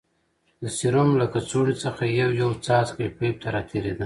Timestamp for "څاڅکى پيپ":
2.65-3.35